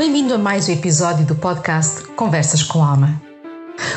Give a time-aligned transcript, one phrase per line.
[0.00, 3.20] Bem-vindo a mais um episódio do podcast Conversas com Alma.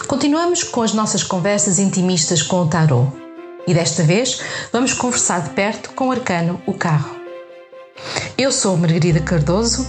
[0.05, 3.09] Continuamos com as nossas conversas intimistas com o Tarot
[3.65, 7.15] e desta vez vamos conversar de perto com o arcano O Carro.
[8.37, 9.87] Eu sou Margarida Cardoso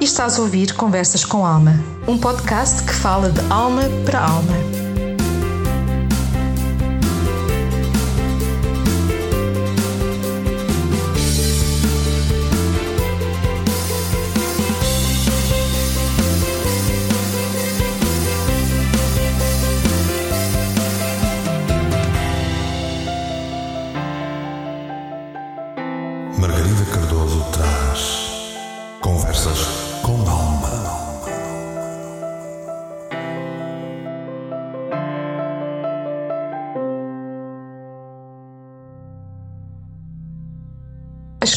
[0.00, 1.74] e estás a ouvir Conversas com Alma,
[2.08, 4.87] um podcast que fala de alma para alma.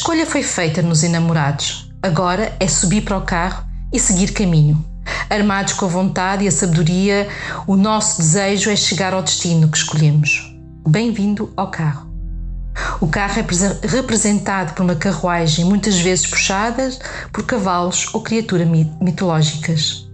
[0.02, 1.90] Escolha foi feita nos enamorados.
[2.02, 4.84] Agora é subir para o carro e seguir caminho.
[5.29, 7.29] Armados com a vontade e a sabedoria,
[7.68, 10.54] o nosso desejo é chegar ao destino que escolhemos.
[10.87, 12.10] Bem-vindo ao carro.
[13.02, 16.88] O carro é representado por uma carruagem, muitas vezes puxada
[17.34, 18.68] por cavalos ou criaturas
[19.02, 20.08] mitológicas.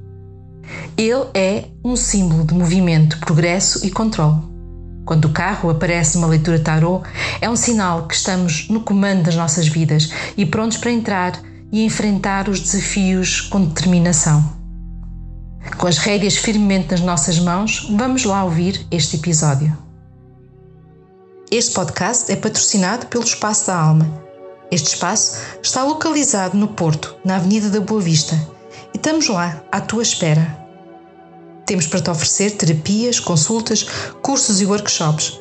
[0.97, 4.41] Ele é um símbolo de movimento, progresso e controle.
[5.05, 7.05] Quando o carro aparece numa leitura tarot,
[7.41, 11.33] é um sinal que estamos no comando das nossas vidas e prontos para entrar
[11.73, 14.55] e enfrentar os desafios com determinação.
[15.77, 19.86] Com as rédeas firmemente nas nossas mãos, vamos lá ouvir este episódio.
[21.49, 24.21] Este podcast é patrocinado pelo Espaço da Alma.
[24.69, 28.35] Este espaço está localizado no Porto, na Avenida da Boa Vista,
[28.93, 30.59] e estamos lá à tua espera.
[31.65, 33.83] Temos para te oferecer terapias, consultas,
[34.21, 35.39] cursos e workshops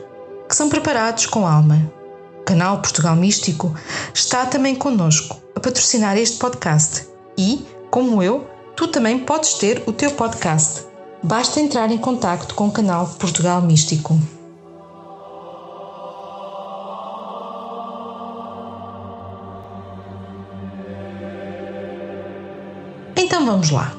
[0.49, 1.93] que são preparados com alma.
[2.41, 3.75] O canal Portugal Místico
[4.15, 7.05] está também connosco a patrocinar este podcast
[7.37, 10.85] e, como eu, tu também podes ter o teu podcast.
[11.21, 14.17] Basta entrar em contato com o canal Portugal Místico.
[23.17, 23.95] Então vamos lá.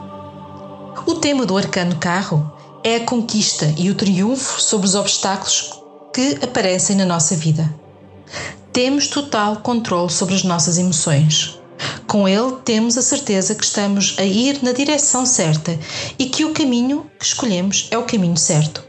[1.07, 2.51] O tema do arcano carro
[2.83, 5.71] é a conquista e o triunfo sobre os obstáculos
[6.13, 7.73] que aparecem na nossa vida.
[8.71, 11.59] Temos total controle sobre as nossas emoções.
[12.05, 15.77] Com ele, temos a certeza que estamos a ir na direção certa
[16.19, 18.83] e que o caminho que escolhemos é o caminho certo.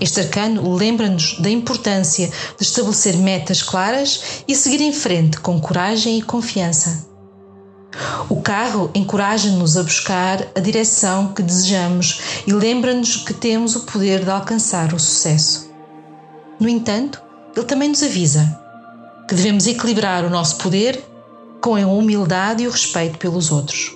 [0.00, 6.18] Este arcano lembra-nos da importância de estabelecer metas claras e seguir em frente com coragem
[6.18, 7.11] e confiança.
[8.28, 14.24] O carro encoraja-nos a buscar a direção que desejamos e lembra-nos que temos o poder
[14.24, 15.70] de alcançar o sucesso.
[16.58, 17.20] No entanto,
[17.54, 18.58] ele também nos avisa
[19.28, 21.04] que devemos equilibrar o nosso poder
[21.60, 23.92] com a humildade e o respeito pelos outros.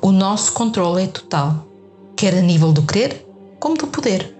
[0.00, 1.66] O nosso controle é total,
[2.16, 3.26] quer a nível do querer
[3.58, 4.34] como do poder.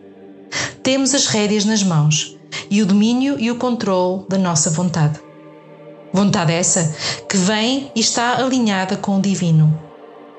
[0.82, 2.36] Temos as rédeas nas mãos
[2.70, 5.23] e o domínio e o controle da nossa vontade.
[6.14, 6.94] Vontade essa
[7.28, 9.76] que vem e está alinhada com o divino.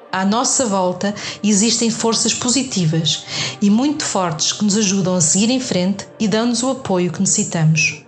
[0.10, 1.14] À nossa volta
[1.44, 3.26] existem forças positivas
[3.62, 7.20] e muito fortes que nos ajudam a seguir em frente e dão-nos o apoio que
[7.20, 8.06] necessitamos.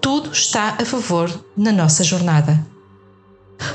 [0.00, 2.66] Tudo está a favor na nossa jornada.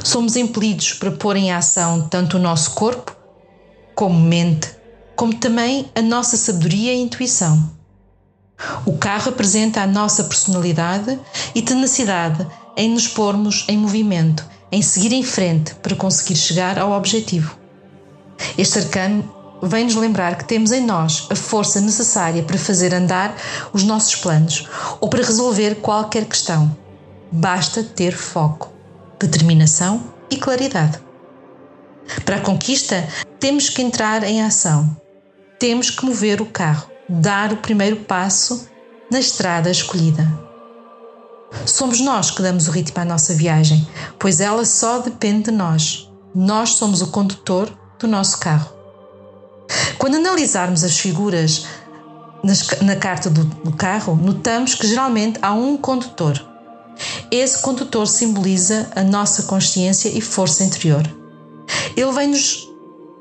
[0.03, 3.15] Somos impelidos para pôr em ação tanto o nosso corpo,
[3.93, 4.67] como mente,
[5.15, 7.71] como também a nossa sabedoria e intuição.
[8.83, 11.19] O carro apresenta a nossa personalidade
[11.53, 16.91] e tenacidade em nos pormos em movimento, em seguir em frente para conseguir chegar ao
[16.91, 17.55] objetivo.
[18.57, 23.35] Este arcano vem nos lembrar que temos em nós a força necessária para fazer andar
[23.71, 24.67] os nossos planos
[24.99, 26.75] ou para resolver qualquer questão.
[27.31, 28.71] Basta ter foco,
[29.19, 30.99] determinação e claridade.
[32.25, 33.07] Para a conquista,
[33.39, 34.95] temos que entrar em ação.
[35.57, 38.67] Temos que mover o carro, dar o primeiro passo
[39.09, 40.42] na estrada escolhida.
[41.65, 43.87] Somos nós que damos o ritmo à nossa viagem,
[44.19, 46.09] pois ela só depende de nós.
[46.33, 48.69] Nós somos o condutor do nosso carro.
[49.97, 51.65] Quando analisarmos as figuras
[52.81, 56.43] na carta do, do carro, notamos que geralmente há um condutor.
[57.31, 61.03] Esse condutor simboliza a nossa consciência e força interior.
[61.95, 62.67] Ele vem-nos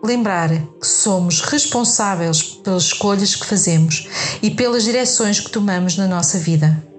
[0.03, 4.09] lembrar que somos responsáveis pelas escolhas que fazemos
[4.43, 6.92] e pelas direções que tomamos na nossa vida.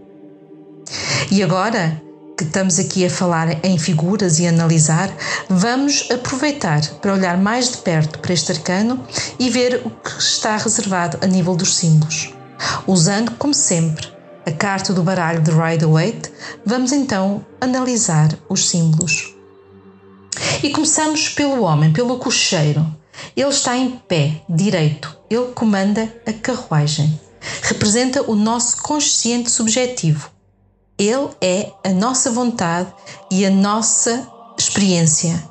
[1.34, 2.00] E agora
[2.38, 5.12] que estamos aqui a falar em figuras e analisar,
[5.50, 9.04] vamos aproveitar para olhar mais de perto para este arcano
[9.40, 12.32] e ver o que está reservado a nível dos símbolos.
[12.86, 14.08] Usando, como sempre,
[14.46, 16.32] a carta do baralho de Rider-Waite,
[16.64, 19.36] vamos então analisar os símbolos.
[20.62, 22.86] E começamos pelo homem, pelo cocheiro.
[23.36, 25.18] Ele está em pé, direito.
[25.32, 27.20] Ele comanda a carruagem.
[27.64, 30.33] Representa o nosso consciente subjetivo.
[30.98, 32.94] Ele é a nossa vontade
[33.32, 35.44] e a nossa experiência.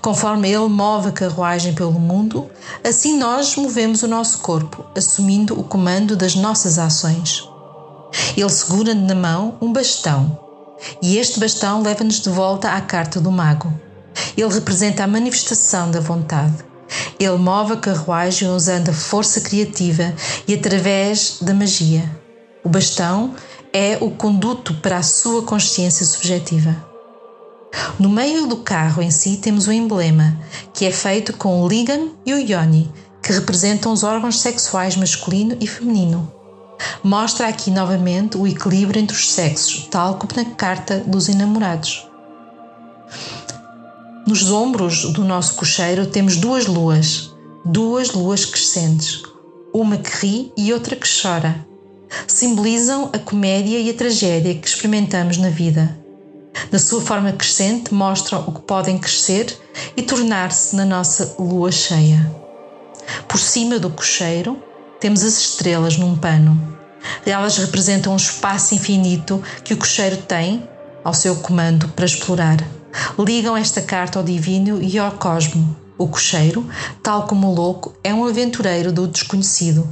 [0.00, 2.50] Conforme Ele move a carruagem pelo mundo,
[2.82, 7.46] assim nós movemos o nosso corpo, assumindo o comando das nossas ações.
[8.36, 10.38] Ele segura na mão um bastão
[11.02, 13.72] e este bastão leva-nos de volta à carta do mago.
[14.36, 16.64] Ele representa a manifestação da vontade.
[17.18, 20.14] Ele move a carruagem usando a força criativa
[20.46, 22.08] e através da magia.
[22.64, 23.34] O bastão
[23.72, 26.86] é o conduto para a sua consciência subjetiva.
[27.98, 30.38] No meio do carro em si temos o emblema,
[30.72, 32.90] que é feito com o Ligan e o Yoni,
[33.22, 36.32] que representam os órgãos sexuais masculino e feminino.
[37.02, 42.06] Mostra aqui novamente o equilíbrio entre os sexos, tal como na carta dos enamorados.
[44.26, 47.34] Nos ombros do nosso cocheiro temos duas luas,
[47.64, 49.22] duas luas crescentes,
[49.72, 51.65] uma que ri e outra que chora.
[52.26, 55.96] Simbolizam a comédia e a tragédia que experimentamos na vida.
[56.70, 59.56] Na sua forma crescente, mostram o que podem crescer
[59.96, 62.30] e tornar-se na nossa lua cheia.
[63.28, 64.60] Por cima do cocheiro,
[65.00, 66.76] temos as estrelas num pano.
[67.24, 70.68] Elas representam um espaço infinito que o cocheiro tem
[71.04, 72.56] ao seu comando para explorar.
[73.18, 75.76] Ligam esta carta ao divino e ao cosmo.
[75.98, 76.68] O cocheiro,
[77.02, 79.86] tal como o louco, é um aventureiro do desconhecido.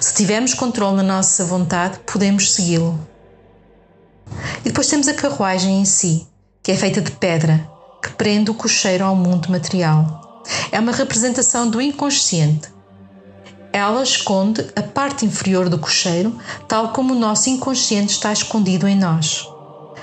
[0.00, 2.98] Se tivermos controle na nossa vontade, podemos segui-lo.
[4.60, 6.26] E depois temos a carruagem em si,
[6.62, 7.68] que é feita de pedra,
[8.02, 10.42] que prende o cocheiro ao mundo material.
[10.72, 12.68] É uma representação do inconsciente.
[13.72, 16.36] Ela esconde a parte inferior do cocheiro,
[16.66, 19.46] tal como o nosso inconsciente está escondido em nós.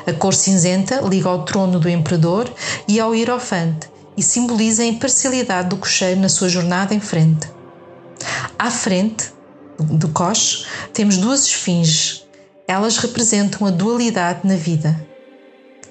[0.07, 2.51] A cor cinzenta liga ao trono do imperador
[2.88, 7.50] e ao hierofante e simboliza a imparcialidade do cocheiro na sua jornada em frente.
[8.57, 9.35] À frente
[9.80, 12.25] do coche temos duas esfinges
[12.68, 15.00] elas representam a dualidade na vida.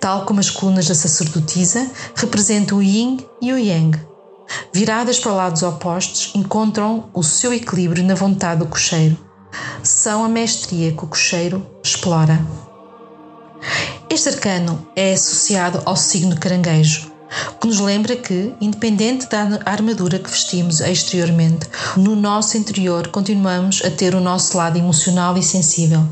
[0.00, 3.98] Tal como as colunas da sacerdotisa representam o yin e o yang.
[4.72, 9.16] Viradas para lados opostos, encontram o seu equilíbrio na vontade do cocheiro.
[9.82, 12.44] São a mestria que o cocheiro explora.
[14.10, 17.10] Este arcano é associado ao signo caranguejo,
[17.52, 21.66] o que nos lembra que, independente da armadura que vestimos exteriormente,
[21.96, 26.04] no nosso interior continuamos a ter o nosso lado emocional e sensível.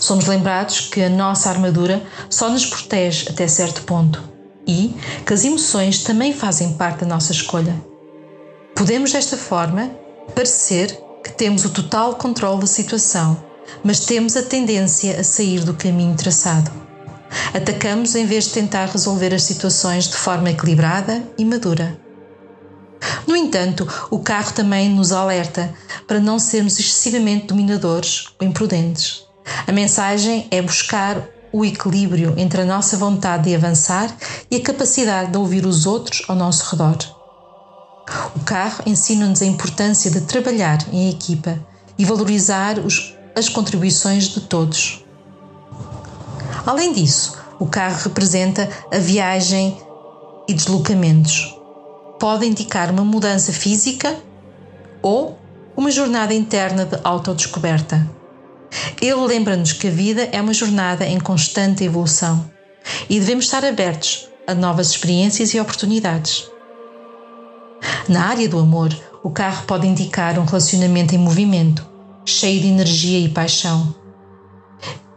[0.00, 4.22] Somos lembrados que a nossa armadura só nos protege até certo ponto
[4.66, 4.94] e
[5.24, 7.74] que as emoções também fazem parte da nossa escolha.
[8.74, 9.90] Podemos, desta forma,
[10.34, 13.42] parecer que temos o total controle da situação,
[13.82, 16.87] mas temos a tendência a sair do caminho traçado.
[17.54, 21.98] Atacamos em vez de tentar resolver as situações de forma equilibrada e madura.
[23.26, 25.72] No entanto, o carro também nos alerta
[26.06, 29.24] para não sermos excessivamente dominadores ou imprudentes.
[29.66, 31.22] A mensagem é buscar
[31.52, 34.14] o equilíbrio entre a nossa vontade de avançar
[34.50, 36.96] e a capacidade de ouvir os outros ao nosso redor.
[38.34, 41.58] O carro ensina-nos a importância de trabalhar em equipa
[41.98, 45.04] e valorizar os, as contribuições de todos.
[46.68, 49.80] Além disso, o carro representa a viagem
[50.46, 51.56] e deslocamentos.
[52.20, 54.14] Pode indicar uma mudança física
[55.00, 55.38] ou
[55.74, 58.06] uma jornada interna de autodescoberta.
[59.00, 62.50] Ele lembra-nos que a vida é uma jornada em constante evolução
[63.08, 66.50] e devemos estar abertos a novas experiências e oportunidades.
[68.06, 71.86] Na área do amor, o carro pode indicar um relacionamento em movimento,
[72.26, 73.94] cheio de energia e paixão.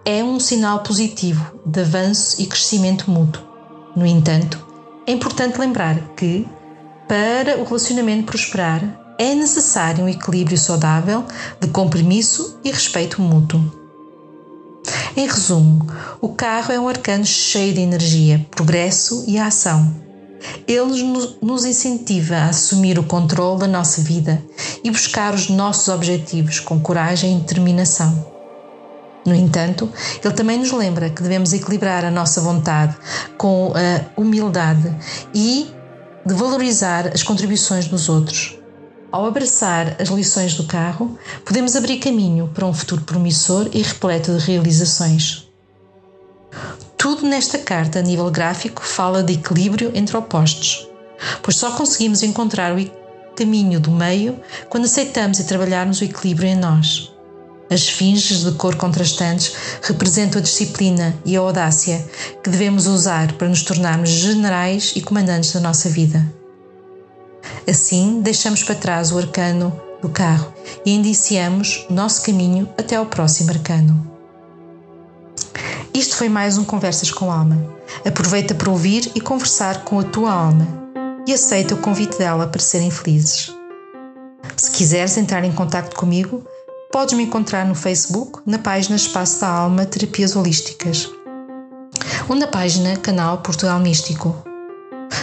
[0.04, 3.44] É um sinal positivo de avanço e crescimento mútuo.
[3.96, 4.66] No entanto,
[5.06, 6.48] é importante lembrar que,
[7.08, 8.82] para o relacionamento prosperar,
[9.20, 11.24] é necessário um equilíbrio saudável
[11.60, 13.62] de compromisso e respeito mútuo.
[15.16, 15.86] Em resumo,
[16.20, 19.94] o carro é um arcano cheio de energia, progresso e ação.
[20.68, 21.04] Ele
[21.40, 24.44] nos incentiva a assumir o controle da nossa vida
[24.84, 28.31] e buscar os nossos objetivos com coragem e determinação.
[29.26, 29.90] No entanto,
[30.24, 32.96] ele também nos lembra que devemos equilibrar a nossa vontade
[33.38, 34.96] com a humildade
[35.34, 35.70] e
[36.26, 38.58] de valorizar as contribuições dos outros.
[39.12, 44.38] Ao abraçar as lições do carro, podemos abrir caminho para um futuro promissor e repleto
[44.38, 45.48] de realizações.
[46.98, 50.88] Tudo nesta carta, a nível gráfico, fala de equilíbrio entre opostos,
[51.42, 52.92] pois só conseguimos encontrar o
[53.36, 57.12] caminho do meio quando aceitamos e trabalharmos o equilíbrio em nós.
[57.72, 62.06] As esfinges de cor contrastantes representam a disciplina e a audácia
[62.44, 66.22] que devemos usar para nos tornarmos generais e comandantes da nossa vida.
[67.66, 70.54] Assim, deixamos para trás o arcano do carro
[70.86, 74.12] e indiciamos nosso caminho até ao próximo arcano.
[75.94, 77.58] Isto foi mais um Conversas com Alma.
[78.06, 80.68] Aproveita para ouvir e conversar com a tua alma
[81.26, 83.54] e aceita o convite dela para serem felizes.
[84.58, 86.46] Se quiseres entrar em contato comigo,
[86.92, 91.10] podes me encontrar no Facebook, na página Espaço da Alma Terapias Holísticas
[92.28, 94.44] ou na página Canal Portugal Místico.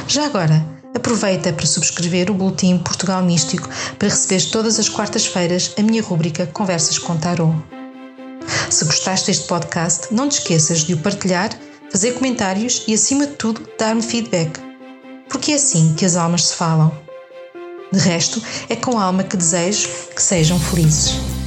[0.06, 5.82] Já agora, aproveita para subscrever o Boletim Portugal Místico para receber todas as quartas-feiras a
[5.82, 7.54] minha rúbrica Conversas com Tarot.
[8.70, 11.50] Se gostaste deste podcast, não te esqueças de o partilhar,
[11.90, 14.58] fazer comentários e, acima de tudo, dar-me feedback.
[15.28, 16.92] Porque é assim que as almas se falam.
[17.92, 21.37] De resto, é com a alma que desejo que sejam felizes.